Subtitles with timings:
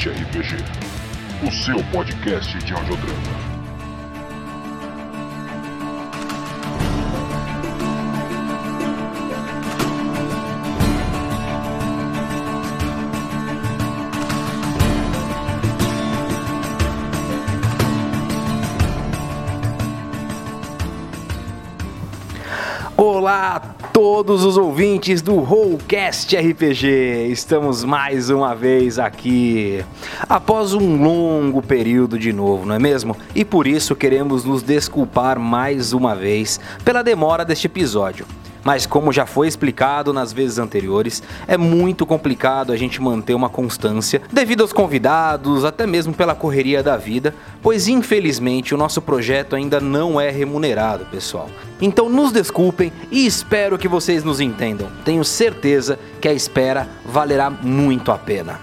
[0.00, 0.56] Rollcast RPG,
[1.46, 3.50] o seu podcast de audiodrama.
[22.96, 23.69] Olá a
[24.02, 27.28] todos os ouvintes do Rollcast RPG.
[27.30, 29.84] Estamos mais uma vez aqui
[30.26, 33.14] após um longo período de novo, não é mesmo?
[33.34, 38.24] E por isso queremos nos desculpar mais uma vez pela demora deste episódio.
[38.62, 43.48] Mas como já foi explicado nas vezes anteriores, é muito complicado a gente manter uma
[43.48, 49.56] constância devido aos convidados, até mesmo pela correria da vida, pois infelizmente o nosso projeto
[49.56, 51.48] ainda não é remunerado, pessoal.
[51.80, 54.88] Então nos desculpem e espero que vocês nos entendam.
[55.04, 58.60] Tenho certeza que a espera valerá muito a pena.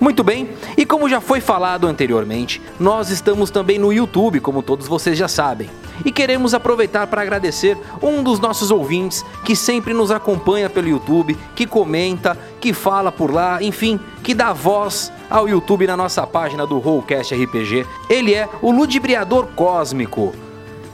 [0.00, 4.88] Muito bem, e como já foi falado anteriormente, nós estamos também no YouTube, como todos
[4.88, 5.70] vocês já sabem.
[6.04, 11.36] E queremos aproveitar para agradecer um dos nossos ouvintes que sempre nos acompanha pelo YouTube,
[11.54, 16.66] que comenta, que fala por lá, enfim, que dá voz ao YouTube na nossa página
[16.66, 17.86] do Rollcast RPG.
[18.08, 20.34] Ele é o Ludibriador Cósmico.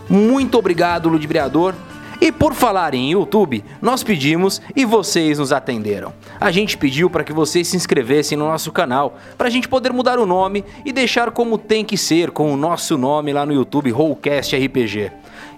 [0.09, 1.75] Muito obrigado, Ludibriador.
[2.21, 6.13] E por falar em YouTube, nós pedimos e vocês nos atenderam.
[6.39, 9.91] A gente pediu para que vocês se inscrevessem no nosso canal, para a gente poder
[9.91, 13.55] mudar o nome e deixar como tem que ser com o nosso nome lá no
[13.55, 15.11] YouTube, Rollcast RPG.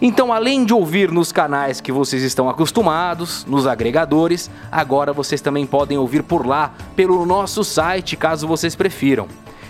[0.01, 5.65] Então, além de ouvir nos canais que vocês estão acostumados, nos agregadores, agora vocês também
[5.65, 9.27] podem ouvir por lá, pelo nosso site, caso vocês prefiram.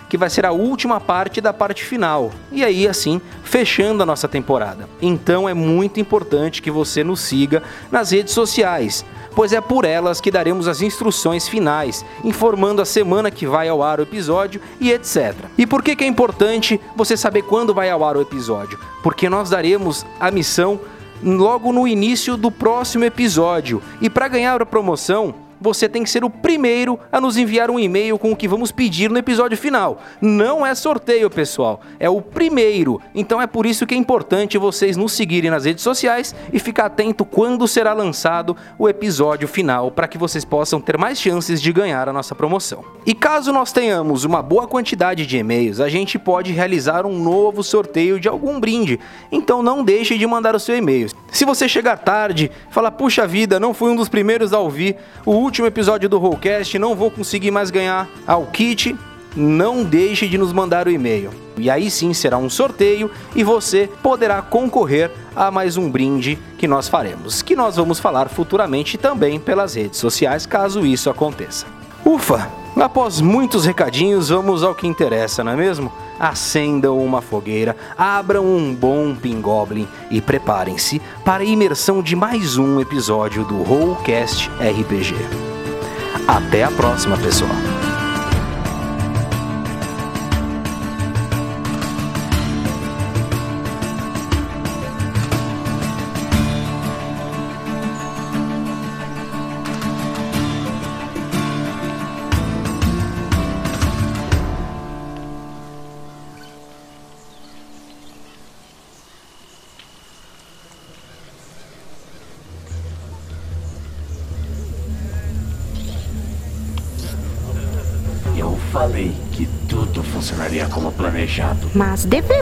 [0.09, 2.31] que vai ser a última parte da parte final.
[2.50, 4.88] E aí, assim, fechando a nossa temporada.
[5.03, 7.62] Então é muito importante que você nos siga
[7.93, 9.05] nas redes sociais,
[9.38, 13.85] pois é por elas que daremos as instruções finais, informando a semana que vai ao
[13.85, 15.32] ar o episódio e etc.
[15.56, 18.81] E por que, que é importante você saber quando vai ao ar o episódio?
[19.00, 20.81] Porque nós daremos a missão
[21.23, 23.81] logo no início do próximo episódio.
[24.00, 27.78] E para ganhar a promoção, você tem que ser o primeiro a nos enviar um
[27.78, 30.00] e-mail com o que vamos pedir no episódio final.
[30.20, 33.00] Não é sorteio, pessoal, é o primeiro.
[33.14, 36.87] Então é por isso que é importante vocês nos seguirem nas redes sociais e ficar
[36.87, 41.72] atento quando será lançado o episódio final para que vocês possam ter mais chances de
[41.72, 42.84] ganhar a nossa promoção.
[43.05, 47.62] E caso nós tenhamos uma boa quantidade de e-mails, a gente pode realizar um novo
[47.62, 48.99] sorteio de algum brinde.
[49.31, 51.08] Então não deixe de mandar o seu e-mail.
[51.31, 55.32] Se você chegar tarde, falar, puxa vida, não fui um dos primeiros a ouvir o
[55.49, 58.95] último episódio do Rollcast, não vou conseguir mais ganhar ao kit,
[59.35, 61.31] não deixe de nos mandar o e-mail.
[61.56, 66.69] E aí sim será um sorteio e você poderá concorrer a mais um brinde que
[66.69, 71.65] nós faremos, que nós vamos falar futuramente também pelas redes sociais, caso isso aconteça.
[72.05, 72.68] Ufa!
[72.81, 75.93] Após muitos recadinhos, vamos ao que interessa, não é mesmo?
[76.19, 82.81] acendam uma fogueira, abram um bom pingoblin e preparem-se para a imersão de mais um
[82.81, 85.15] episódio do Rollcast RPG.
[86.27, 87.78] Até a próxima, pessoal!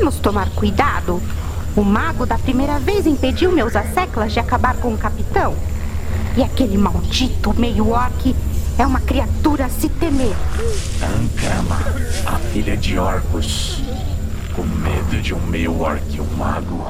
[0.07, 1.21] Devemos tomar cuidado.
[1.75, 5.55] O mago da primeira vez impediu meus asseclas de acabar com o capitão.
[6.37, 8.35] E aquele maldito meio-orc
[8.79, 10.35] é uma criatura a se temer.
[11.03, 11.79] Ankama,
[12.25, 13.83] a filha de Orcus,
[14.55, 16.87] com medo de um meio-orc e um mago.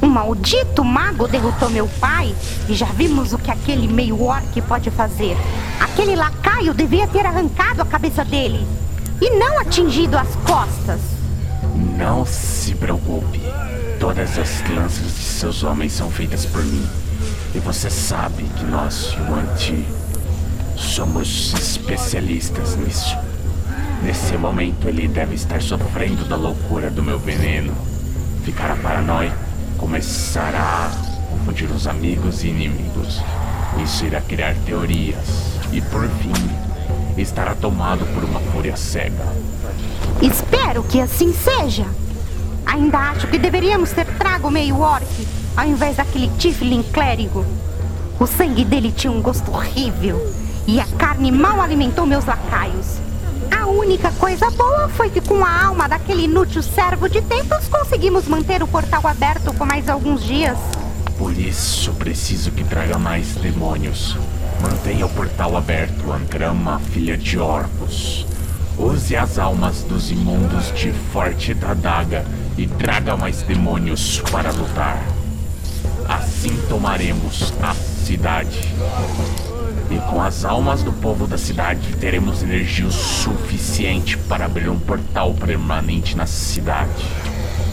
[0.00, 2.34] Um maldito mago derrotou meu pai
[2.68, 5.36] e já vimos o que aquele meio-orc pode fazer.
[5.80, 8.66] Aquele lacaio devia ter arrancado a cabeça dele
[9.20, 11.13] e não atingido as costas.
[11.74, 13.40] Não se preocupe.
[13.98, 16.86] Todas as lanças de seus homens são feitas por mim.
[17.54, 19.84] E você sabe que nós, Yuan-Ti,
[20.76, 23.16] somos especialistas nisso.
[24.02, 27.74] Nesse momento ele deve estar sofrendo da loucura do meu veneno.
[28.44, 29.36] Ficará paranoico,
[29.78, 33.20] começará a confundir os amigos e inimigos.
[33.82, 35.54] Isso irá criar teorias.
[35.72, 39.24] E por fim, estará tomado por uma fúria cega.
[40.24, 41.84] Espero que assim seja.
[42.64, 45.04] Ainda acho que deveríamos ter trago meio orc
[45.54, 47.44] ao invés daquele Tiflin clérigo.
[48.18, 50.18] O sangue dele tinha um gosto horrível
[50.66, 52.96] e a carne mal alimentou meus lacaios.
[53.50, 58.26] A única coisa boa foi que com a alma daquele inútil servo de tempos conseguimos
[58.26, 60.56] manter o portal aberto por mais alguns dias.
[61.18, 64.16] Por isso preciso que traga mais demônios.
[64.62, 68.26] Mantenha o portal aberto, Angrama, filha de Orcus.
[68.78, 72.24] Use as almas dos imundos de Forte da Daga
[72.58, 75.00] e traga mais demônios para lutar.
[76.08, 78.74] Assim tomaremos a cidade.
[79.90, 84.78] E com as almas do povo da cidade teremos energia o suficiente para abrir um
[84.78, 87.04] portal permanente na cidade.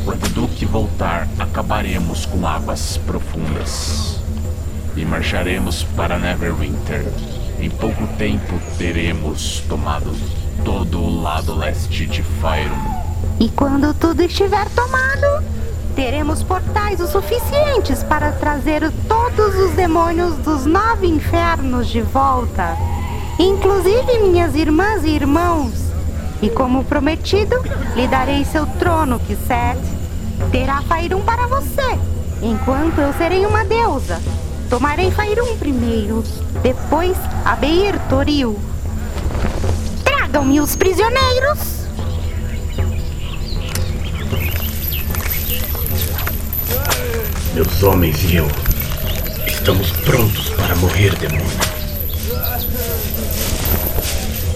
[0.05, 4.20] Quando o Duque voltar, acabaremos com águas profundas
[4.96, 7.05] e marcharemos para Neverwinter.
[7.60, 10.12] Em pouco tempo teremos tomado
[10.63, 13.01] todo o lado leste de Fyron.
[13.39, 15.43] E quando tudo estiver tomado,
[15.96, 22.77] teremos portais o suficientes para trazer todos os demônios dos nove infernos de volta.
[23.39, 25.74] Inclusive minhas irmãs e irmãos.
[26.41, 27.55] E como prometido,
[27.96, 29.79] lhe darei seu trono, que Set
[30.51, 32.00] terá Fairum para você,
[32.41, 34.20] enquanto eu serei uma deusa.
[34.70, 36.24] Tomarei Fairum primeiro,
[36.63, 38.58] depois Abeir Toril.
[40.32, 41.60] Tragam-me os prisioneiros!
[47.54, 48.48] Meus homens e eu
[49.46, 51.46] estamos prontos para morrer, demônio.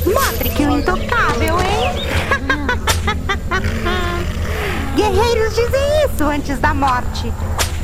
[0.06, 1.92] Modric o intocável, hein?
[4.96, 7.34] Guerreiros dizem isso antes da morte.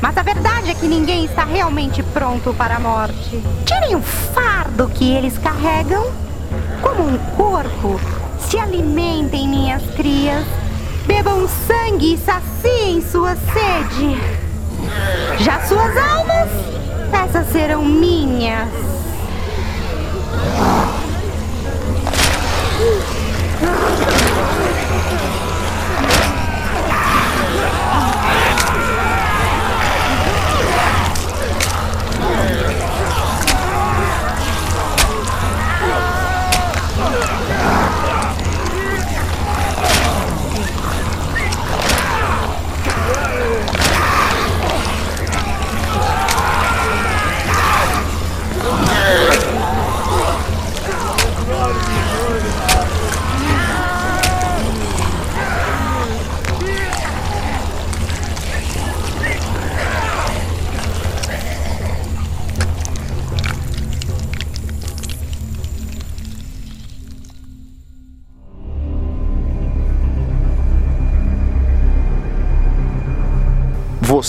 [0.00, 3.42] Mas a verdade é que ninguém está realmente pronto para a morte.
[3.66, 6.31] Tirem o fardo que eles carregam.
[7.82, 7.98] Corpo,
[8.38, 10.46] se alimentem, minhas crias.
[11.04, 14.20] Bebam sangue e saciem sua sede.
[15.40, 16.48] Já suas almas,
[17.12, 18.68] essas serão minhas.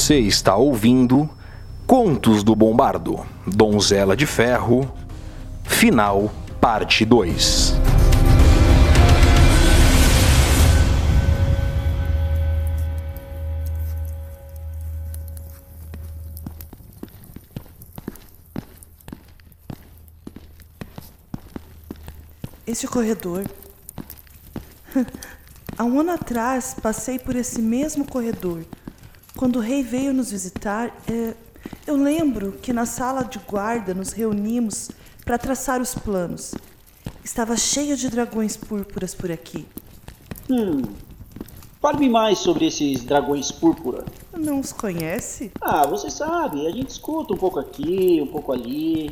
[0.03, 1.29] Você está ouvindo
[1.87, 4.93] Contos do Bombardo, Donzela de Ferro,
[5.63, 6.29] Final,
[6.59, 7.73] Parte 2.
[22.67, 23.45] Este corredor.
[25.77, 28.65] Há um ano atrás passei por esse mesmo corredor.
[29.43, 31.33] Quando o rei veio nos visitar, é,
[31.85, 34.89] eu lembro que na sala de guarda nos reunimos
[35.25, 36.53] para traçar os planos.
[37.21, 39.67] Estava cheio de dragões púrpuras por aqui.
[40.49, 40.83] Hum.
[41.81, 44.05] Fale-me mais sobre esses dragões púrpura.
[44.31, 45.51] Não os conhece?
[45.59, 49.11] Ah, você sabe, a gente escuta um pouco aqui, um pouco ali.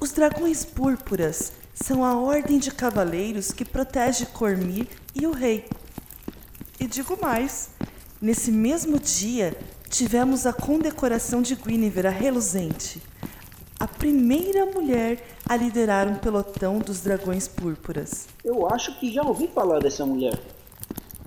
[0.00, 5.66] Os dragões púrpuras são a ordem de cavaleiros que protege Cormir e o rei.
[6.80, 7.68] E digo mais,
[8.20, 9.56] nesse mesmo dia
[9.88, 13.02] tivemos a condecoração de Guinevere a reluzente,
[13.78, 18.26] a primeira mulher a liderar um pelotão dos dragões púrpuras.
[18.44, 20.38] Eu acho que já ouvi falar dessa mulher.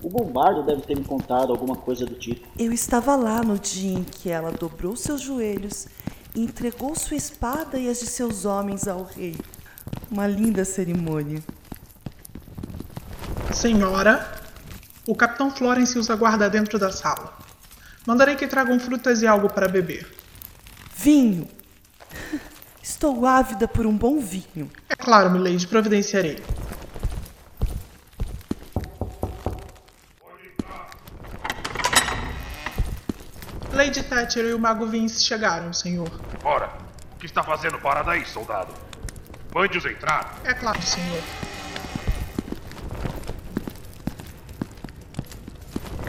[0.02, 2.46] O Bombardo deve ter me contado alguma coisa do tipo.
[2.58, 5.86] Eu estava lá no dia em que ela dobrou seus joelhos
[6.34, 9.36] e entregou sua espada e as de seus homens ao rei.
[10.10, 11.42] Uma linda cerimônia.
[13.52, 14.41] Senhora,
[15.06, 17.36] o capitão Florence os aguarda dentro da sala.
[18.06, 20.06] Mandarei que tragam frutas e algo para beber.
[20.96, 21.48] Vinho!
[22.82, 24.70] Estou ávida por um bom vinho.
[24.88, 26.42] É claro, milady, providenciarei.
[33.72, 36.10] Lady Thatcher e o Mago Vince chegaram, senhor.
[36.44, 36.70] Ora,
[37.14, 38.72] o que está fazendo para daí, soldado?
[39.54, 40.38] Mande-os entrar.
[40.44, 41.22] É claro, senhor.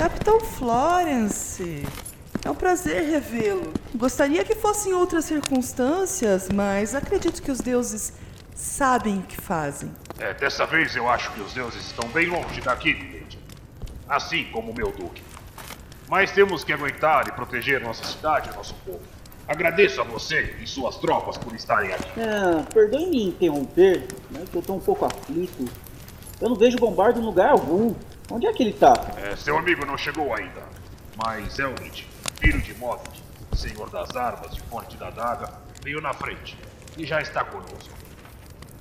[0.03, 1.81] Capitão Florence!
[2.43, 3.71] É um prazer revê-lo.
[3.95, 8.11] Gostaria que fossem outras circunstâncias, mas acredito que os deuses
[8.53, 9.89] sabem o que fazem.
[10.19, 13.39] É, dessa vez eu acho que os deuses estão bem longe daqui, milady.
[14.09, 15.23] Assim como o meu duque.
[16.09, 18.99] Mas temos que aguentar e proteger nossa cidade e nosso povo.
[19.47, 22.09] Agradeço a você e suas tropas por estarem aqui.
[22.19, 25.63] Ah, perdoe me interromper, né, que eu tô um pouco aflito.
[26.41, 27.95] Eu não vejo o Bombardo em lugar algum.
[28.31, 28.93] Onde é que ele tá?
[29.17, 30.63] É, seu amigo não chegou ainda.
[31.15, 32.07] Mas Elrond,
[32.39, 33.21] filho de Modric,
[33.55, 35.53] senhor das armas e fonte da daga,
[35.83, 36.57] veio na frente
[36.97, 37.93] e já está conosco.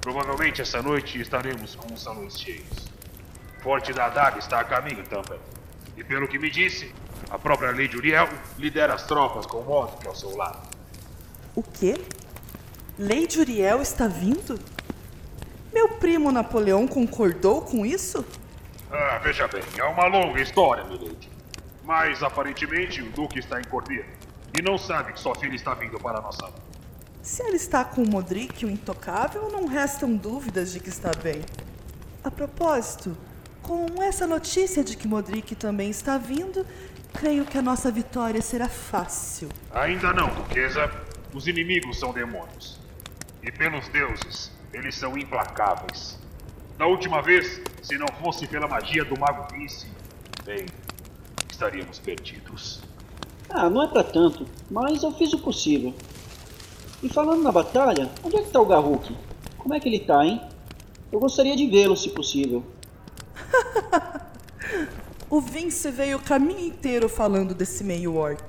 [0.00, 2.90] Provavelmente essa noite estaremos com os salões cheios.
[3.62, 5.38] Forte da daga está a caminho também.
[5.96, 6.92] E pelo que me disse,
[7.30, 10.68] a própria Lady Uriel lidera as tropas com Modric ao seu lado.
[11.54, 12.00] O quê?
[12.99, 14.58] Lady Uriel está vindo?
[15.72, 18.25] Meu primo Napoleão concordou com isso?
[18.92, 21.30] Ah, veja bem, é uma longa história, milady.
[21.82, 24.04] Mas aparentemente o Duque está em Corvir
[24.56, 26.52] e não sabe que sua filha está vindo para a nossa.
[27.22, 31.40] Se ela está com o Modric, o intocável, não restam dúvidas de que está bem.
[32.22, 33.16] A propósito,
[33.62, 36.66] Com essa notícia de que Modric também está vindo,
[37.14, 39.49] creio que a nossa vitória será fácil.
[39.70, 40.90] Ainda não, Duquesa.
[41.32, 42.80] Os inimigos são demônios.
[43.40, 46.18] E pelos deuses, eles são implacáveis.
[46.79, 49.87] Da última vez, se não fosse pela magia do Mago Vince,
[50.45, 50.67] bem,
[51.50, 52.83] estaríamos perdidos.
[53.50, 55.95] Ah, não é pra tanto, mas eu fiz o possível.
[57.02, 59.14] E falando na batalha, onde é que tá o Garruk?
[59.59, 60.41] Como é que ele tá, hein?
[61.11, 62.64] Eu gostaria de vê-lo, se possível.
[65.33, 68.45] O Vince veio o caminho inteiro falando desse meio orc.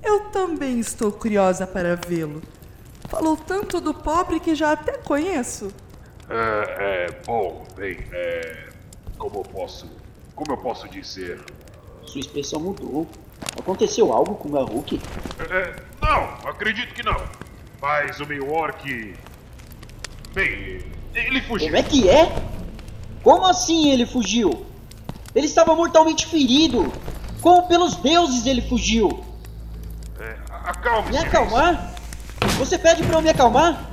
[0.00, 2.40] Eu também estou curiosa para vê-lo.
[3.08, 5.72] Falou tanto do pobre que já até conheço.
[6.30, 8.68] É, é bom, bem, é.
[9.18, 9.90] Como eu posso.
[10.34, 11.40] Como eu posso dizer?
[12.06, 13.06] Sua expressão mudou.
[13.58, 15.00] Aconteceu algo com o Garruk?
[15.50, 17.20] É, não, acredito que não.
[17.80, 19.14] Mas o meio orc.
[20.32, 20.84] Bem,
[21.14, 21.66] ele fugiu.
[21.66, 22.32] Como é que é?
[23.22, 24.64] Como assim ele fugiu?
[25.34, 26.92] Ele estava mortalmente ferido.
[27.40, 29.24] Como pelos deuses ele fugiu?
[30.18, 31.12] É, acalme-se.
[31.12, 31.94] Me acalmar?
[32.58, 33.89] Você pede para eu me acalmar?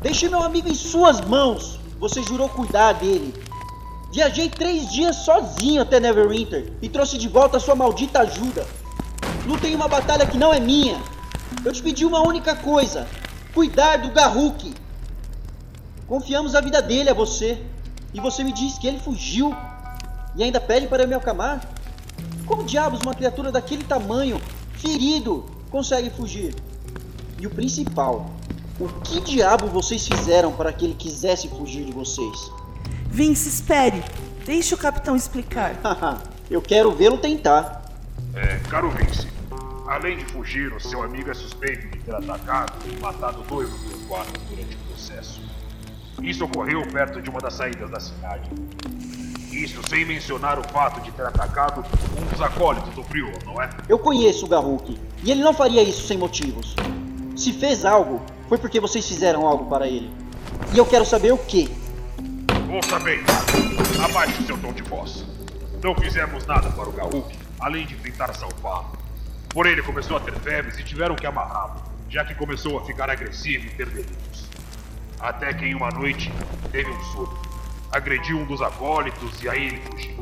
[0.00, 1.78] Deixei meu amigo em suas mãos.
[1.98, 3.34] Você jurou cuidar dele.
[4.12, 8.66] Viajei três dias sozinho até Neverwinter e trouxe de volta sua maldita ajuda.
[9.46, 11.00] Lutei uma batalha que não é minha.
[11.64, 13.06] Eu te pedi uma única coisa:
[13.52, 14.74] cuidar do Garruk.
[16.06, 17.62] Confiamos a vida dele a você.
[18.14, 19.54] E você me diz que ele fugiu
[20.34, 21.60] e ainda pede para eu me acalmar?
[22.46, 24.40] Como diabos uma criatura daquele tamanho,
[24.72, 26.54] ferido, consegue fugir?
[27.38, 28.30] E o principal,
[28.78, 32.52] o que diabo vocês fizeram para que ele quisesse fugir de vocês?
[33.10, 34.02] Vince, espere.
[34.46, 35.74] Deixe o capitão explicar.
[36.48, 37.92] eu quero vê-lo tentar.
[38.34, 39.26] É, caro Vince,
[39.86, 43.80] além de fugir, o seu amigo é suspeito de ter atacado e matado dois dos
[43.80, 45.40] seus guardas durante o processo.
[46.22, 48.48] Isso ocorreu perto de uma das saídas da cidade.
[49.50, 51.84] Isso sem mencionar o fato de ter atacado
[52.16, 53.68] um dos acólitos do Prior, não é?
[53.88, 56.76] Eu conheço o Garruk, e ele não faria isso sem motivos.
[57.36, 60.10] Se fez algo, foi porque vocês fizeram algo para ele.
[60.72, 61.70] E eu quero saber o que.
[62.72, 63.20] Ouça bem,
[64.02, 65.24] abaixe seu tom de voz.
[65.82, 68.98] Não fizemos nada para o Garruk, além de tentar salvá-lo.
[69.50, 73.08] Porém, ele começou a ter febres e tiveram que amarrá-lo, já que começou a ficar
[73.10, 74.48] agressivo e ter delírios.
[75.20, 76.32] Até que em uma noite
[76.70, 77.48] teve um surto.
[77.90, 80.16] Agrediu um dos acólitos e aí ele fugiu.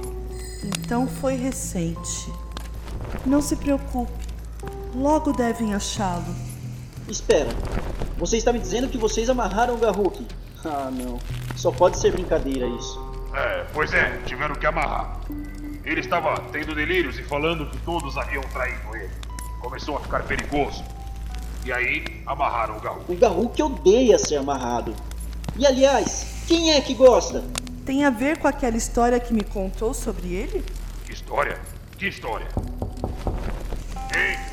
[0.64, 2.32] Então foi recente.
[3.24, 4.12] Não se preocupe.
[4.94, 6.45] Logo devem achá-lo.
[7.08, 7.48] Espera.
[8.18, 10.26] Você está me dizendo que vocês amarraram o Garruk?
[10.64, 11.18] Ah, não.
[11.56, 13.00] Só pode ser brincadeira isso.
[13.34, 15.20] É, pois é, tiveram que amarrar.
[15.84, 19.10] Ele estava tendo delírios e falando que todos haviam traído ele.
[19.60, 20.82] Começou a ficar perigoso.
[21.64, 23.12] E aí, amarraram o Garruk.
[23.12, 24.94] O Garruk odeia ser amarrado.
[25.56, 27.44] E aliás, quem é que gosta?
[27.84, 30.64] Tem a ver com aquela história que me contou sobre ele?
[31.04, 31.58] Que história?
[31.96, 32.48] Que história?
[34.14, 34.45] Ei!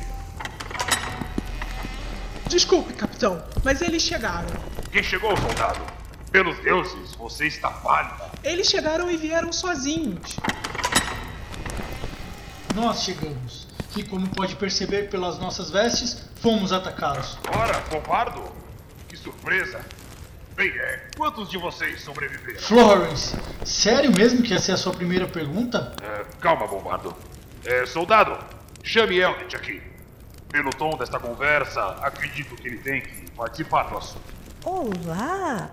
[2.48, 4.48] Desculpe, capitão, mas eles chegaram.
[4.92, 5.80] Quem chegou, soldado?
[6.30, 8.30] Pelos deuses, você está pálida.
[8.42, 10.36] Eles chegaram e vieram sozinhos.
[12.74, 13.68] Nós chegamos.
[13.96, 17.38] E como pode perceber pelas nossas vestes, fomos atacados.
[17.56, 18.42] Ora, covardo?
[19.08, 19.80] Que surpresa!
[20.56, 22.60] Bem, é, quantos de vocês sobreviveram?
[22.60, 25.94] Florence, sério mesmo que essa é a sua primeira pergunta?
[26.02, 27.14] É, calma, Bombardo.
[27.64, 28.38] É, soldado,
[28.82, 29.93] chame Eldritch aqui.
[30.54, 34.22] Pelo tom desta conversa, acredito que ele tem que participar do assunto.
[34.64, 35.68] Olá!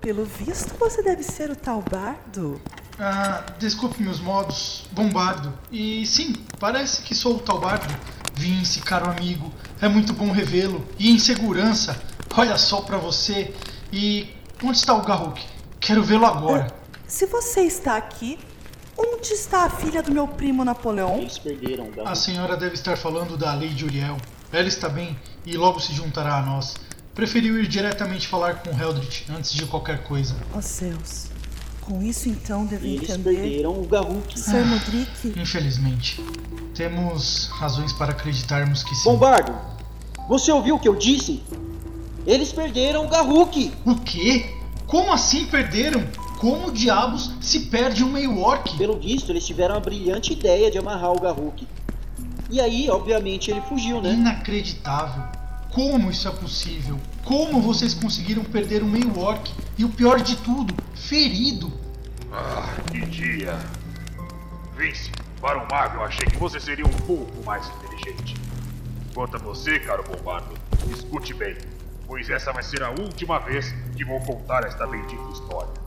[0.00, 2.58] Pelo visto, você deve ser o tal bardo.
[2.98, 5.52] Ah, desculpe meus modos, Bombardo.
[5.70, 7.94] E sim, parece que sou o tal bardo.
[8.32, 10.82] Vince, caro amigo, é muito bom revê-lo.
[10.98, 11.94] E em segurança,
[12.34, 13.54] olha só pra você.
[13.92, 15.38] E onde está o Garruk?
[15.78, 16.74] Quero vê-lo agora.
[17.06, 18.38] Se você está aqui,
[18.96, 21.18] onde está a filha do meu primo Napoleão?
[21.18, 22.10] Eles perderam o Garruk.
[22.10, 24.16] A senhora deve estar falando da Lady Uriel.
[24.52, 26.74] Ela está bem e logo se juntará a nós.
[27.14, 30.34] Preferiu ir diretamente falar com Heldritch antes de qualquer coisa.
[30.52, 31.26] Ó céus.
[31.80, 33.36] Com isso então devo Eles entender.
[33.36, 34.38] perderam o Garruk.
[34.38, 36.24] Sir Modric, Infelizmente,
[36.74, 39.04] temos razões para acreditarmos que sim.
[39.04, 39.54] Bombardo,
[40.28, 41.42] você ouviu o que eu disse?
[42.26, 43.70] Eles perderam o Garruk.
[43.84, 44.46] O quê?
[44.86, 46.02] Como assim perderam?
[46.44, 48.76] Como diabos se perde um meio orc?
[48.76, 51.66] Pelo visto, eles tiveram a brilhante ideia de amarrar o Garruk.
[52.50, 54.12] E aí, obviamente, ele fugiu, né?
[54.12, 55.22] Inacreditável.
[55.72, 57.00] Como isso é possível?
[57.24, 59.50] Como vocês conseguiram perder um meio orc?
[59.78, 61.72] E o pior de tudo, ferido.
[62.30, 63.58] Ah, que dia.
[64.76, 68.34] Vince, para um mago eu achei que você seria um pouco mais inteligente.
[69.14, 70.52] Quanto a você, caro Bombardo,
[70.90, 71.56] escute bem,
[72.06, 75.83] pois essa vai ser a última vez que vou contar esta bendita história.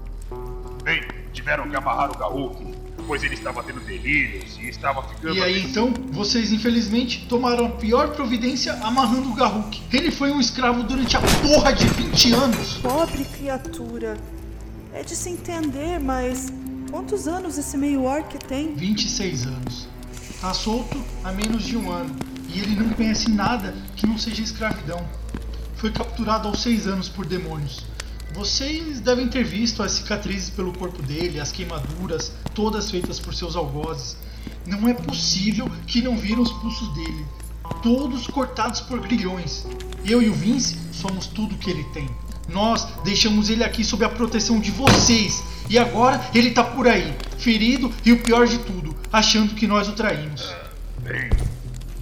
[0.88, 1.02] Bem,
[1.34, 5.36] tiveram que amarrar o Garruk pois ele estava tendo delírios e estava ficando.
[5.36, 9.82] E aí então, vocês infelizmente tomaram a pior providência amarrando o Garruk.
[9.92, 12.74] Ele foi um escravo durante a porra de 20 anos.
[12.78, 14.18] Pobre criatura.
[14.94, 16.48] É de se entender, mas
[16.90, 18.74] quantos anos esse meio orc tem?
[18.74, 19.90] 26 anos.
[20.40, 22.16] Tá solto há menos de um ano.
[22.48, 25.06] E ele não conhece nada que não seja escravidão.
[25.76, 27.86] Foi capturado aos 6 anos por demônios.
[28.38, 33.56] Vocês devem ter visto as cicatrizes pelo corpo dele, as queimaduras, todas feitas por seus
[33.56, 34.16] algozes.
[34.64, 37.26] Não é possível que não viram os pulsos dele.
[37.82, 39.66] Todos cortados por grilhões.
[40.06, 42.08] Eu e o Vince somos tudo que ele tem.
[42.48, 45.44] Nós deixamos ele aqui sob a proteção de vocês.
[45.68, 49.90] E agora ele tá por aí, ferido e o pior de tudo, achando que nós
[49.90, 50.48] o traímos.
[51.00, 51.28] Bem,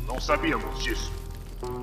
[0.06, 1.13] não sabíamos disso.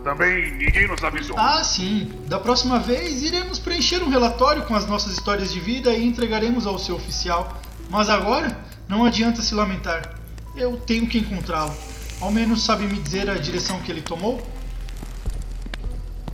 [0.05, 1.37] Também ninguém nos avisou.
[1.39, 2.11] Ah, sim.
[2.27, 6.67] Da próxima vez iremos preencher um relatório com as nossas histórias de vida e entregaremos
[6.67, 7.61] ao seu oficial.
[7.89, 8.57] Mas agora
[8.89, 10.15] não adianta se lamentar.
[10.57, 11.75] Eu tenho que encontrá-lo.
[12.21, 14.41] Ao menos sabe me dizer a direção que ele tomou?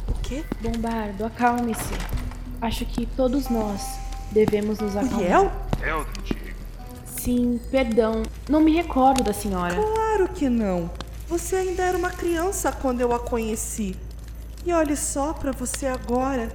[0.09, 0.45] O quê?
[0.61, 1.95] Bombardo, acalme-se.
[2.61, 3.83] Acho que todos nós
[4.31, 5.21] devemos nos acalmar.
[5.21, 5.53] Uriel?
[5.83, 6.37] Eldritch,
[7.05, 8.23] Sim, perdão.
[8.49, 9.75] Não me recordo da senhora.
[9.75, 10.91] Claro que não.
[11.29, 13.95] Você ainda era uma criança quando eu a conheci.
[14.65, 16.51] E olhe só para você agora.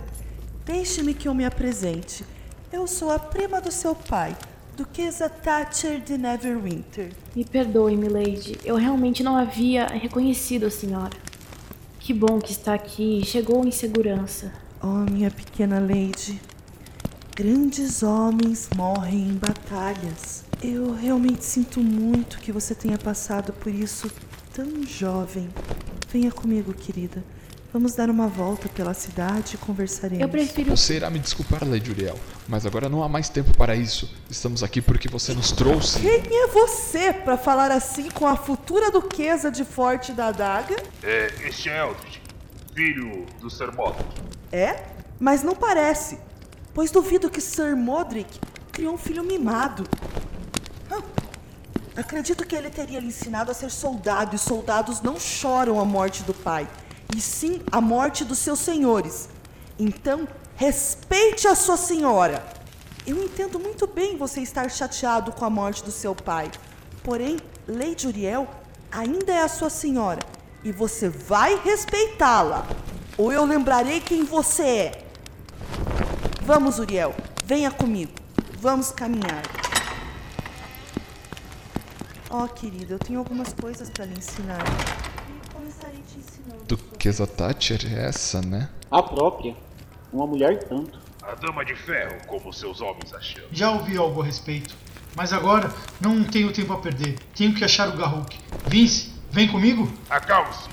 [0.66, 2.26] Deixe-me que eu me apresente.
[2.72, 4.36] Eu sou a prima do seu pai,
[4.76, 7.12] Duquesa Thatcher de Neverwinter.
[7.36, 8.58] Me perdoe, milady.
[8.66, 11.16] Eu realmente não havia reconhecido a senhora.
[12.00, 14.52] Que bom que está aqui chegou em segurança.
[14.82, 16.42] Oh, minha pequena lady.
[17.36, 20.44] Grandes homens morrem em batalhas.
[20.64, 24.12] Eu realmente sinto muito que você tenha passado por isso
[24.54, 25.50] tão jovem.
[26.10, 27.24] Venha comigo, querida.
[27.74, 30.22] Vamos dar uma volta pela cidade e conversaremos.
[30.22, 30.78] Eu prefiro.
[30.78, 34.14] Você irá me desculpar, Lady Uriel, mas agora não há mais tempo para isso.
[34.30, 36.00] Estamos aqui porque você nos trouxe.
[36.00, 40.76] Quem é você para falar assim com a futura duquesa de Forte da Adaga?
[41.02, 42.20] é, este é Eldritch,
[42.76, 44.06] filho do Sir Modric.
[44.52, 44.84] É?
[45.20, 46.20] Mas não parece,
[46.76, 48.40] pois duvido que Sir Modric
[48.72, 49.84] criou um filho mimado.
[51.96, 56.24] Acredito que ele teria lhe ensinado a ser soldado, e soldados não choram a morte
[56.24, 56.68] do pai,
[57.16, 59.30] e sim a morte dos seus senhores.
[59.78, 62.44] Então, respeite a sua senhora.
[63.06, 66.50] Eu entendo muito bem você estar chateado com a morte do seu pai.
[67.04, 68.48] Porém, Lady Uriel
[68.92, 70.22] ainda é a sua senhora
[70.64, 72.66] e você vai respeitá-la.
[73.18, 75.06] Ou eu lembrarei quem você é.
[76.42, 77.14] Vamos, Uriel,
[77.46, 78.14] venha comigo.
[78.60, 79.63] Vamos caminhar.
[82.36, 84.58] Oh, querida, eu tenho algumas coisas para lhe ensinar.
[85.30, 86.64] E começarei te ensinando.
[86.66, 88.70] Duquesa Thatcher é essa, né?
[88.90, 89.56] A própria.
[90.12, 90.98] Uma mulher tanto.
[91.22, 93.44] A Dama de Ferro, como seus homens acham.
[93.52, 94.76] Já ouvi algo a respeito.
[95.16, 97.20] Mas agora não tenho tempo a perder.
[97.36, 98.36] Tenho que achar o Garruk.
[98.66, 99.88] Vince, vem comigo?
[100.10, 100.68] Acalme-se.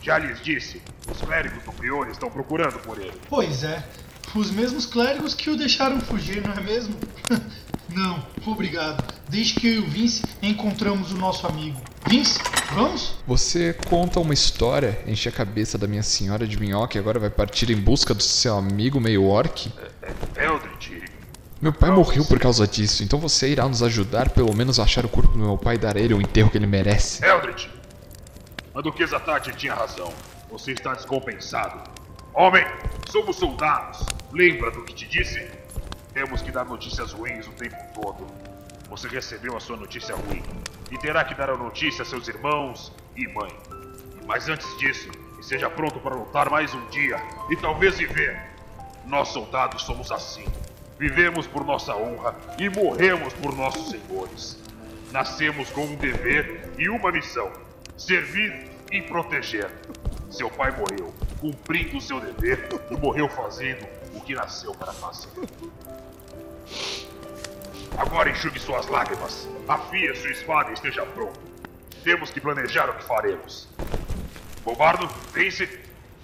[0.00, 3.20] Já lhes disse, os clérigos do Prione estão procurando por ele.
[3.28, 3.84] Pois é.
[4.32, 6.94] Os mesmos clérigos que o deixaram fugir, não é mesmo?
[7.90, 9.19] não, obrigado.
[9.30, 11.80] Desde que eu e o Vince encontramos o nosso amigo.
[12.04, 12.40] Vince,
[12.72, 13.14] vamos?
[13.28, 17.30] Você conta uma história, enche a cabeça da minha senhora de minhoca e agora vai
[17.30, 19.72] partir em busca do seu amigo meio orc?
[20.34, 21.08] Eldritch,
[21.62, 25.04] Meu pai morreu por causa disso, então você irá nos ajudar pelo menos a achar
[25.04, 27.24] o corpo do meu pai e dar a ele o enterro que ele merece.
[27.24, 27.68] Eldritch,
[28.74, 30.12] a Duquesa Tati tinha razão.
[30.50, 31.88] Você está descompensado.
[32.34, 32.64] Homem,
[33.08, 34.04] somos soldados.
[34.32, 35.46] Lembra do que te disse?
[36.12, 38.49] Temos que dar notícias ruins o tempo todo.
[38.90, 40.42] Você recebeu a sua notícia ruim
[40.90, 43.56] e terá que dar a notícia a seus irmãos e mãe.
[44.26, 47.16] Mas antes disso, esteja pronto para lutar mais um dia
[47.48, 48.36] e talvez viver.
[49.06, 50.44] Nós soldados somos assim.
[50.98, 54.60] Vivemos por nossa honra e morremos por nossos senhores.
[55.12, 57.50] Nascemos com um dever e uma missão:
[57.96, 59.70] servir e proteger.
[60.30, 65.30] Seu pai morreu cumprindo o seu dever e morreu fazendo o que nasceu para fazer.
[67.96, 71.38] Agora enxugue suas lágrimas, afie sua espada e esteja pronto.
[72.02, 73.68] Temos que planejar o que faremos.
[74.64, 75.68] Bombardo, vence.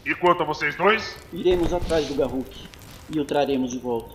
[0.04, 1.16] E quanto a vocês dois?
[1.32, 2.68] Iremos atrás do Garruk
[3.10, 4.14] e o traremos de volta.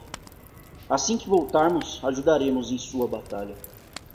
[0.90, 3.56] Assim que voltarmos, ajudaremos em sua batalha.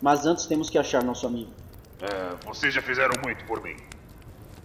[0.03, 1.51] Mas antes temos que achar nosso amigo.
[2.01, 3.77] É, vocês já fizeram muito por mim.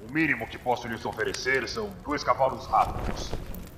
[0.08, 3.32] O mínimo que posso lhes oferecer são dois cavalos rápidos.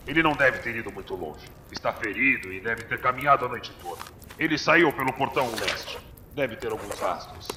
[0.07, 1.45] Ele não deve ter ido muito longe.
[1.71, 4.01] Está ferido e deve ter caminhado a noite toda.
[4.37, 5.97] Ele saiu pelo portão leste.
[6.33, 7.47] Deve ter alguns rastros.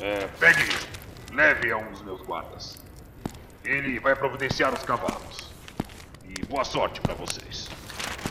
[0.00, 0.68] É, pegue,
[1.32, 2.76] leve a um dos meus guardas.
[3.64, 5.50] Ele vai providenciar os cavalos.
[6.22, 7.70] E boa sorte para vocês.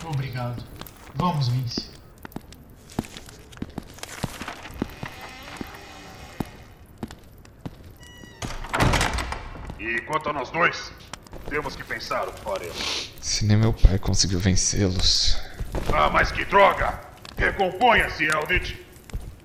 [0.06, 0.64] Obrigado.
[1.16, 1.93] Vamos, Vince.
[10.14, 10.94] Quanto a nós dois,
[11.50, 13.12] temos que pensar o que faremos.
[13.20, 15.42] Se nem meu pai conseguiu vencê-los.
[15.92, 17.02] Ah, mas que droga!
[17.36, 18.76] Recomponha-se, Eldritch!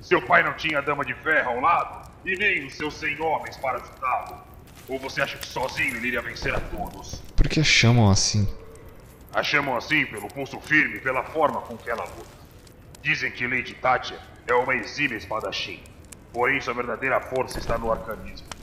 [0.03, 3.19] Seu pai não tinha a dama de ferro ao lado e nem os seus cem
[3.19, 4.43] homens para ajudá-lo.
[4.89, 7.23] Ou você acha que sozinho ele iria vencer a todos?
[7.35, 8.47] Por que a chamam assim?
[9.33, 12.39] A chamam assim pelo pulso firme e pela forma com que ela luta.
[13.01, 15.83] Dizem que Lady Tatia é uma exímia espadachim,
[16.31, 18.58] porém sua verdadeira força está no arcanismo.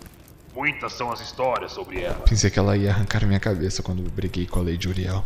[0.55, 2.21] Muitas são as histórias sobre ela.
[2.21, 5.25] Pensei que ela ia arrancar minha cabeça quando briguei com a Lady Uriel.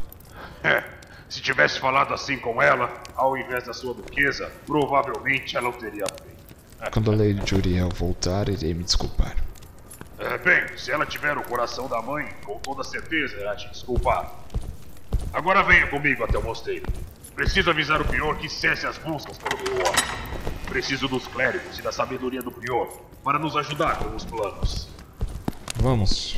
[0.64, 0.84] É,
[1.30, 6.06] se tivesse falado assim com ela, ao invés da sua duquesa, provavelmente ela o teria
[6.08, 6.92] feito.
[6.92, 9.36] Quando a Lady Uriel voltar, irei me desculpar.
[10.18, 14.34] É, bem, se ela tiver o coração da mãe, com toda certeza irá te desculpar.
[15.32, 16.88] Agora venha comigo até o mosteiro.
[17.36, 20.04] Preciso avisar o prior que cesse as buscas pelo meu homem.
[20.68, 22.88] Preciso dos clérigos e da sabedoria do prior
[23.24, 24.99] para nos ajudar com os planos.
[25.82, 26.36] Vamos.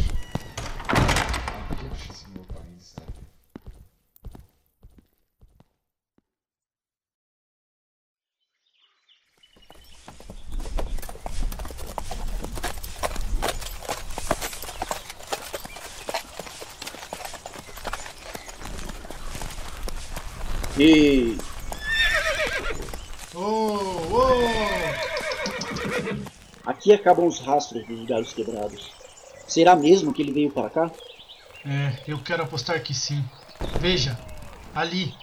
[20.77, 21.37] E.
[23.35, 23.79] Oh,
[24.11, 24.31] oh!
[26.65, 29.00] Aqui acabam os rastros dos galhos quebrados.
[29.51, 30.91] Será mesmo que ele veio para cá?
[31.65, 33.21] É, eu quero apostar que sim.
[33.81, 34.17] Veja,
[34.73, 35.13] ali,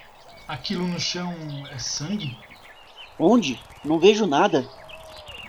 [0.46, 1.34] aquilo no chão
[1.70, 2.36] é sangue?
[3.18, 3.58] Onde?
[3.82, 4.68] Não vejo nada.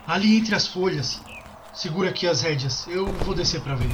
[0.06, 1.20] Ali entre as folhas.
[1.74, 3.90] Segura aqui as rédeas, eu vou descer para ver.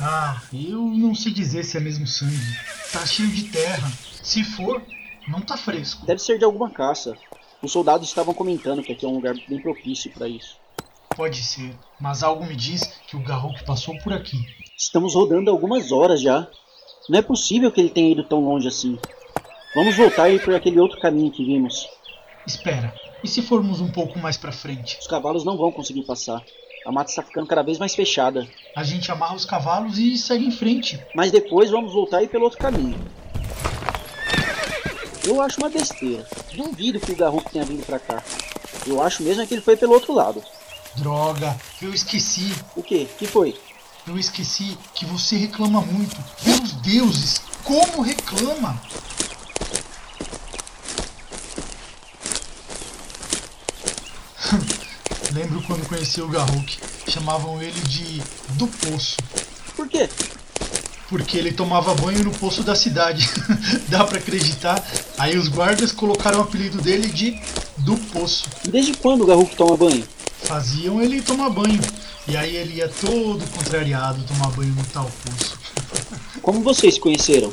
[0.00, 2.56] Ah, eu não sei dizer se é mesmo sangue.
[2.90, 3.92] Tá cheio de terra.
[4.22, 4.82] Se for,
[5.28, 6.06] não tá fresco.
[6.06, 7.18] Deve ser de alguma caça.
[7.62, 10.56] Os soldados estavam comentando que aqui é um lugar bem propício para isso.
[11.16, 14.36] Pode ser, mas algo me diz que o Garruk passou por aqui.
[14.76, 16.48] Estamos rodando algumas horas já.
[17.08, 18.98] Não é possível que ele tenha ido tão longe assim.
[19.76, 21.88] Vamos voltar e ir por aquele outro caminho que vimos.
[22.44, 24.98] Espera, e se formos um pouco mais para frente?
[25.00, 26.42] Os cavalos não vão conseguir passar.
[26.84, 28.44] A mata está ficando cada vez mais fechada.
[28.74, 31.00] A gente amarra os cavalos e segue em frente.
[31.14, 32.98] Mas depois vamos voltar e ir pelo outro caminho.
[35.24, 36.26] Eu acho uma besteira.
[36.54, 38.22] Duvido que o Garruk tenha vindo pra cá.
[38.86, 40.42] Eu acho mesmo que ele foi pelo outro lado.
[40.96, 42.52] Droga, eu esqueci.
[42.74, 43.08] O quê?
[43.18, 43.56] que foi?
[44.06, 46.16] Eu esqueci que você reclama muito.
[46.44, 48.82] Meus deuses, como reclama!
[55.32, 56.78] Lembro quando conheci o Garruk.
[57.08, 58.20] Chamavam ele de
[58.54, 59.16] do Poço.
[59.76, 60.08] Por quê?
[61.12, 63.28] Porque ele tomava banho no poço da cidade.
[63.88, 64.82] Dá pra acreditar?
[65.18, 67.38] Aí os guardas colocaram o apelido dele de
[67.76, 68.46] do Poço.
[68.64, 70.02] E desde quando o Garruk toma banho?
[70.44, 71.82] Faziam ele tomar banho.
[72.26, 75.58] E aí ele ia todo contrariado tomar banho no tal poço.
[76.40, 77.52] Como vocês se conheceram?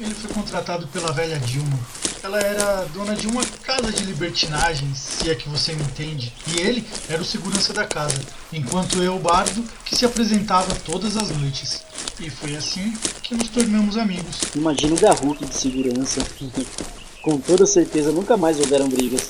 [0.00, 1.78] Ele foi contratado pela velha Dilma.
[2.24, 6.32] Ela era dona de uma casa de libertinagens, se é que você me entende.
[6.48, 8.20] E ele era o segurança da casa,
[8.52, 11.82] enquanto eu, o bardo, que se apresentava todas as noites.
[12.18, 14.40] E foi assim que nos tornamos amigos.
[14.54, 16.24] Imagina o Garruk de segurança.
[17.22, 19.28] Com toda certeza nunca mais houveram brigas.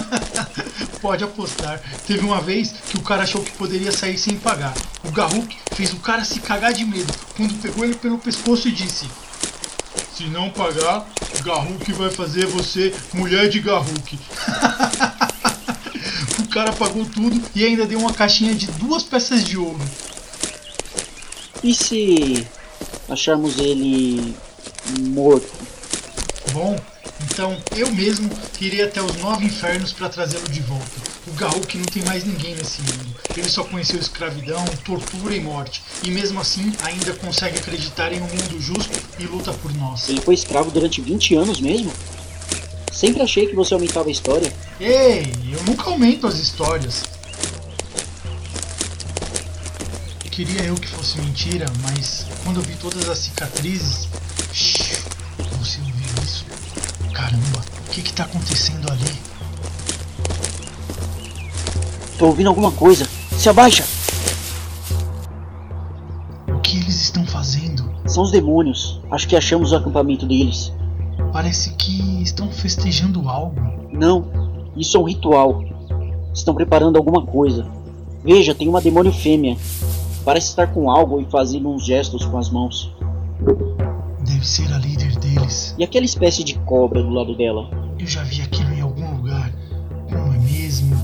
[1.00, 1.80] Pode apostar.
[2.06, 4.74] Teve uma vez que o cara achou que poderia sair sem pagar.
[5.04, 8.72] O Garruk fez o cara se cagar de medo quando pegou ele pelo pescoço e
[8.72, 9.06] disse:
[10.14, 11.06] Se não pagar,
[11.44, 14.18] Garruk vai fazer você mulher de Garruk.
[16.42, 19.80] o cara pagou tudo e ainda deu uma caixinha de duas peças de ouro.
[21.62, 22.46] E se
[23.08, 24.34] acharmos ele
[25.00, 25.52] morto?
[26.52, 26.78] Bom,
[27.24, 31.16] então eu mesmo irei até os nove infernos para trazê-lo de volta.
[31.26, 33.16] O Garruk não tem mais ninguém nesse mundo.
[33.36, 35.82] Ele só conheceu escravidão, tortura e morte.
[36.04, 40.08] E mesmo assim ainda consegue acreditar em um mundo justo e luta por nós.
[40.08, 41.92] Ele foi escravo durante 20 anos mesmo?
[42.92, 44.52] Sempre achei que você aumentava a história.
[44.80, 47.02] Ei, eu nunca aumento as histórias.
[50.36, 54.06] Queria eu que fosse mentira, mas quando eu vi todas as cicatrizes.
[54.52, 55.02] Shhh,
[55.58, 56.44] você ouviu isso?
[57.10, 59.18] Caramba, o que que tá acontecendo ali?
[62.18, 63.08] Tô ouvindo alguma coisa.
[63.38, 63.82] Se abaixa!
[66.48, 67.90] O que eles estão fazendo?
[68.04, 69.00] São os demônios.
[69.10, 70.70] Acho que achamos o acampamento deles.
[71.32, 73.58] Parece que estão festejando algo.
[73.90, 75.64] Não, isso é um ritual.
[76.34, 77.66] Estão preparando alguma coisa.
[78.22, 79.56] Veja, tem uma demônio fêmea.
[80.26, 82.92] Parece estar com algo e fazendo uns gestos com as mãos.
[84.26, 85.72] Deve ser a líder deles.
[85.78, 87.70] E aquela espécie de cobra do lado dela?
[87.96, 89.52] Eu já vi aquilo em algum lugar.
[90.10, 90.96] Não é mesmo?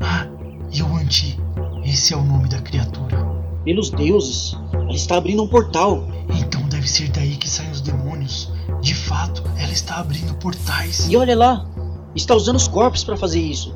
[0.00, 0.28] Ah,
[0.72, 1.36] Yuan-Ti.
[1.84, 3.26] Esse é o nome da criatura.
[3.64, 6.04] Pelos deuses, ela está abrindo um portal.
[6.38, 8.52] Então deve ser daí que saem os demônios.
[8.80, 11.08] De fato, ela está abrindo portais.
[11.10, 11.66] E olha lá,
[12.14, 13.74] está usando os corpos para fazer isso.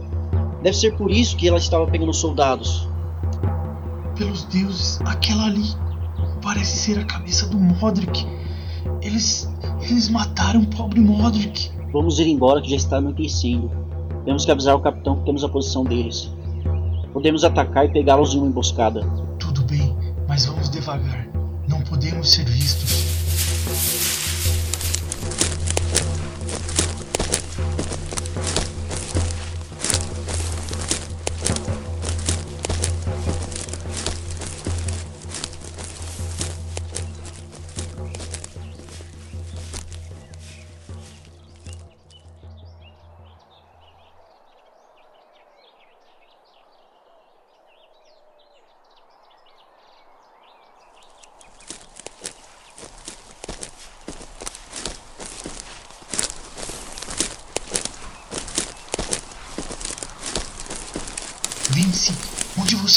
[0.62, 2.88] Deve ser por isso que ela estava pegando soldados.
[4.18, 5.62] Pelos deuses, aquela ali
[6.42, 8.26] parece ser a cabeça do Modric.
[9.00, 9.48] Eles.
[9.80, 11.70] Eles mataram o pobre Modric.
[11.92, 13.70] Vamos ir embora que já está anoitecendo.
[14.24, 16.32] Temos que avisar o capitão que temos a posição deles.
[17.12, 19.02] Podemos atacar e pegá-los em uma emboscada.
[19.38, 21.28] Tudo bem, mas vamos devagar.
[21.68, 23.17] Não podemos ser vistos.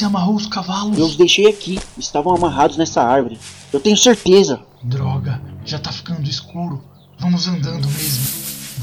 [0.01, 0.97] Você amarrou os cavalos?
[0.97, 1.79] Eu os deixei aqui.
[1.97, 3.39] Estavam amarrados nessa árvore.
[3.71, 4.59] Eu tenho certeza.
[4.83, 6.83] Droga, já tá ficando escuro.
[7.19, 8.25] Vamos andando mesmo.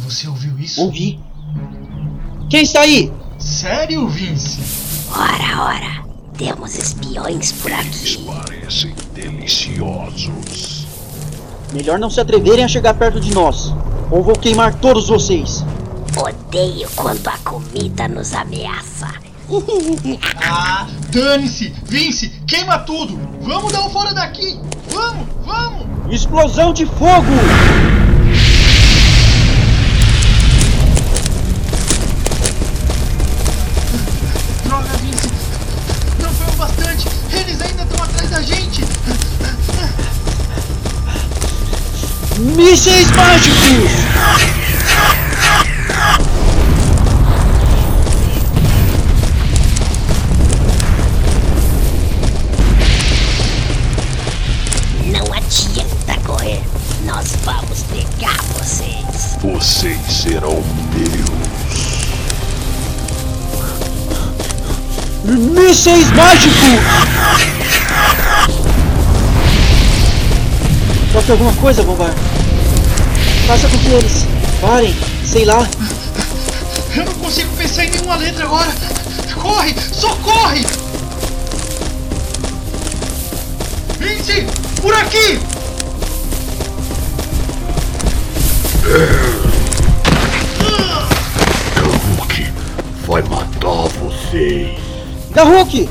[0.04, 0.80] Você ouviu isso?
[0.80, 1.18] Ouvi.
[2.48, 3.12] Quem está aí?
[3.38, 4.60] Sério, Vince?
[5.10, 6.08] Ora, ora.
[6.36, 8.24] Temos espiões por aqui.
[8.24, 10.86] Parecem deliciosos.
[11.72, 13.74] Melhor não se atreverem a chegar perto de nós.
[14.10, 15.64] Ou vou queimar todos vocês.
[16.16, 19.27] Odeio quando a comida nos ameaça.
[20.44, 21.72] Ah, dane-se!
[21.84, 23.18] Vince, queima tudo!
[23.40, 24.60] Vamos dar um fora daqui!
[24.90, 25.86] Vamos, vamos!
[26.14, 27.32] Explosão de fogo!
[34.64, 35.30] Droga, Vince!
[36.22, 37.08] Não foi o bastante!
[37.32, 38.84] Eles ainda estão atrás da gente!
[42.54, 44.67] Mísseis mágicos!
[65.78, 66.56] Mísseis mágicos!
[71.12, 72.12] Falta alguma coisa, Bombar?
[73.46, 74.26] Faça com que eles
[74.60, 74.92] parem,
[75.24, 75.68] sei lá.
[76.96, 78.74] Eu não consigo pensar em nenhuma letra agora!
[79.40, 79.72] Corre!
[79.92, 80.66] Socorre!
[84.00, 84.48] Vince!
[84.82, 85.38] Por aqui!
[91.76, 92.52] Garruk
[93.06, 94.87] vai matar vocês.
[95.38, 95.88] Garruk!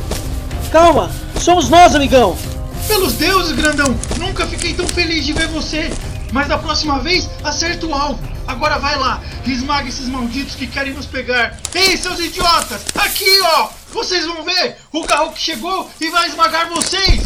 [0.73, 1.09] Calma!
[1.39, 2.37] Somos nós, amigão!
[2.85, 3.97] Pelos deuses, grandão!
[4.19, 5.89] Nunca fiquei tão feliz de ver você!
[6.33, 8.19] Mas da próxima vez, acerta o alvo!
[8.45, 9.21] Agora vai lá!
[9.45, 11.57] Esmaga esses malditos que querem nos pegar!
[11.73, 12.81] Ei, seus idiotas!
[12.93, 13.69] Aqui, ó!
[13.93, 14.79] Vocês vão ver!
[14.91, 17.23] O carro que chegou e vai esmagar vocês!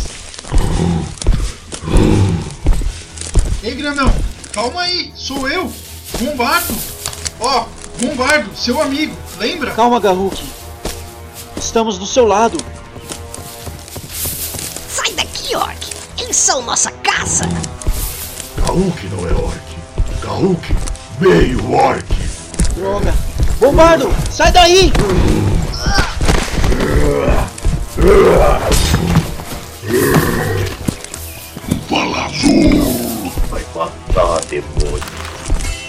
[3.63, 4.13] Ei, grandão!
[4.54, 5.12] Calma aí!
[5.15, 5.73] Sou eu!
[6.19, 6.75] Bombardo!
[7.39, 7.65] Ó,
[8.00, 9.17] Bombardo, seu amigo!
[9.39, 9.71] Lembra?
[9.71, 10.60] Calma, Garruk.
[11.62, 12.57] Estamos do seu lado.
[14.89, 15.77] Sai daqui, Orc.
[16.17, 17.47] Eles são nossa caça.
[18.57, 19.62] Garruk não é orc.
[20.21, 20.75] Garruk,
[21.19, 22.05] meio orc.
[22.75, 23.13] Droga!
[23.59, 24.12] Bombardo!
[24.31, 24.91] Sai daí!
[31.89, 33.31] Bala azul.
[33.49, 35.03] Vai matar, demônio.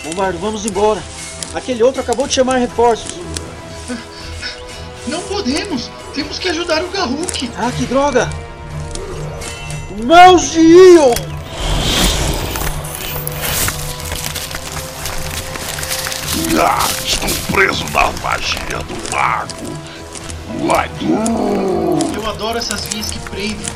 [0.04, 1.02] Bombardo, vamos embora.
[1.54, 3.31] Aquele outro acabou de chamar reforços.
[5.06, 5.90] Não podemos!
[6.14, 7.50] Temos que ajudar o Garruk!
[7.56, 8.28] Ah, que droga!
[10.04, 11.12] Mãos de Ion!
[16.60, 19.54] Ah, estou preso na magia do lago.
[20.64, 22.14] Lago.
[22.14, 23.66] Eu adoro essas vinhas que prendem.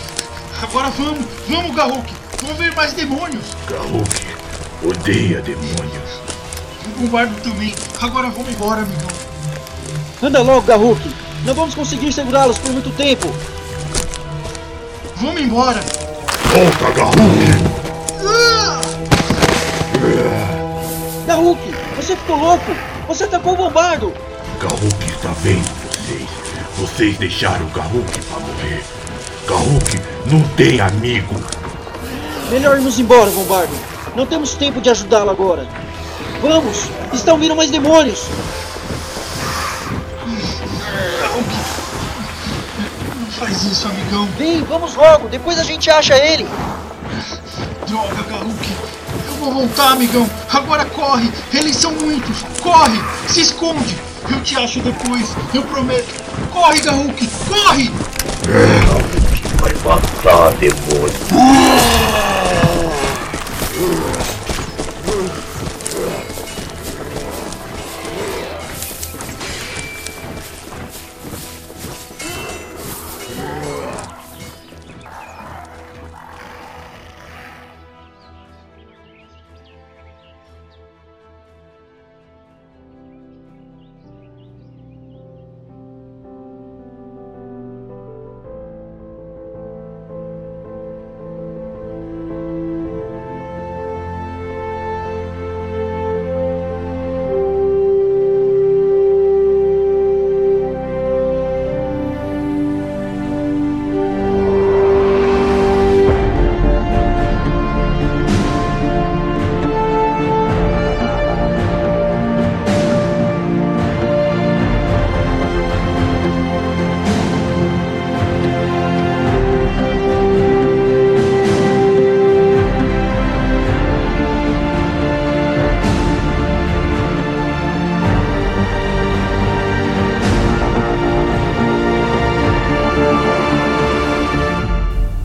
[0.62, 2.07] Agora vamos, vamos, Garruk!
[2.43, 3.45] Vamos ver mais demônios!
[3.68, 4.37] Garruk
[4.83, 6.20] odeia demônios.
[6.85, 7.74] O Bombardo também.
[8.01, 9.26] Agora vamos embora, amigão.
[10.23, 11.01] Anda logo, Garruk!
[11.45, 13.29] Não vamos conseguir segurá-los por muito tempo!
[15.17, 15.81] Vamos embora!
[16.53, 17.77] Volta, Garruk.
[18.27, 18.81] Ah!
[21.27, 21.61] Garruk,
[21.97, 22.73] você ficou louco?
[23.09, 24.12] Você atacou o bombardo!
[24.61, 26.29] Garruk está vendo vocês.
[26.79, 28.85] Vocês deixaram o Garruk para morrer.
[29.47, 30.01] Garruk
[30.31, 31.35] não tem amigo.
[32.51, 33.75] Melhor irmos embora, bombardo.
[34.14, 35.69] Não temos tempo de ajudá-lo agora.
[36.41, 36.89] Vamos!
[37.12, 38.27] Estão vindo mais demônios!
[43.37, 44.26] Faz isso, amigão.
[44.39, 46.47] Vem, vamos logo, depois a gente acha ele.
[47.87, 48.68] Droga, Garruk.
[49.26, 50.28] Eu vou voltar, amigão.
[50.53, 51.30] Agora corre.
[51.53, 52.43] Eles são muitos.
[52.61, 53.01] Corre.
[53.28, 53.97] Se esconde.
[54.30, 55.37] Eu te acho depois.
[55.55, 56.22] Eu prometo.
[56.53, 57.26] Corre, Garruk.
[57.49, 57.93] Corre.
[59.61, 61.12] Vai passar, demônio.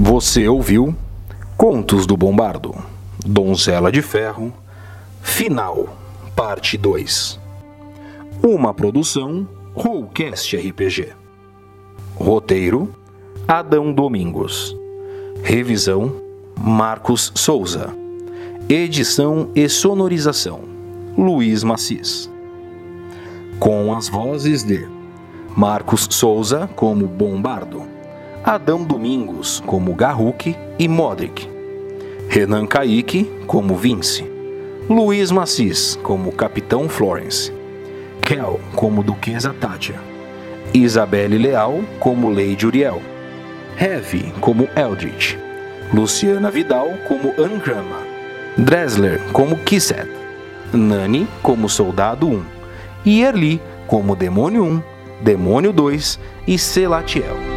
[0.03, 0.95] Você ouviu
[1.55, 2.73] Contos do Bombardo,
[3.23, 4.51] Donzela de Ferro,
[5.21, 5.95] Final,
[6.35, 7.39] Parte 2.
[8.41, 11.09] Uma produção Rollcast RPG.
[12.15, 12.95] Roteiro
[13.47, 14.75] Adão Domingos.
[15.43, 16.15] Revisão
[16.59, 17.95] Marcos Souza.
[18.67, 20.61] Edição e sonorização
[21.15, 22.27] Luiz Macis.
[23.59, 24.83] Com as vozes de
[25.55, 28.00] Marcos Souza como Bombardo.
[28.43, 31.47] Adão Domingos como Garruk e Modric,
[32.27, 34.25] Renan Kaique como Vince,
[34.89, 37.53] Luiz Macis como Capitão Florence,
[38.19, 39.95] Kel como Duquesa Tátia,
[40.73, 42.99] Isabelle Leal como Lady Uriel,
[43.77, 45.37] Heavy como Eldritch,
[45.93, 47.99] Luciana Vidal como Angrama,
[48.57, 50.09] Dresler como Kisset,
[50.73, 52.43] Nani como Soldado 1
[53.05, 54.83] e Erli como Demônio 1,
[55.21, 57.50] Demônio 2 e Selatiel.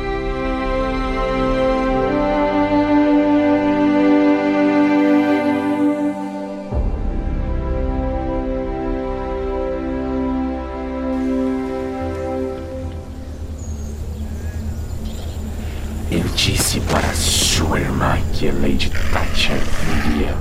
[16.16, 19.58] Eu disse para sua irmã que a Lady Thatcher
[20.04, 20.32] viria.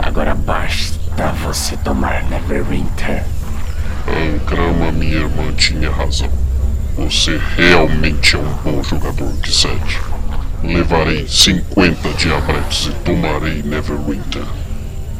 [0.00, 3.22] Agora basta você tomar Neverwinter.
[4.08, 6.28] Angrama, minha irmã tinha razão.
[6.96, 10.00] Você realmente é um bom jogador, Kizet.
[10.64, 14.42] Levarei 50 diabretes e tomarei Neverwinter.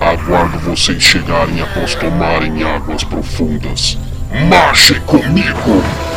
[0.00, 3.96] Aguardo vocês chegarem após tomarem águas profundas.
[4.48, 6.09] Marche comigo!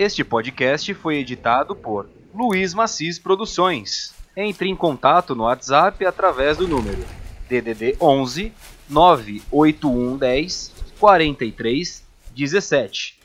[0.00, 4.14] Este podcast foi editado por Luiz Macis Produções.
[4.34, 7.04] Entre em contato no WhatsApp através do número
[7.50, 8.50] DDD 11
[8.88, 12.02] 98110 43
[12.34, 13.19] 17